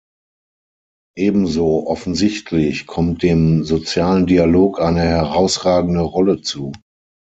Ebenso 1.15 1.85
offensichtlich 1.85 2.87
kommt 2.87 3.21
dem 3.21 3.63
sozialen 3.63 4.25
Dialog 4.25 4.79
eine 4.81 5.01
herausragende 5.01 6.01
Rolle 6.01 6.41
zu. 6.41 6.71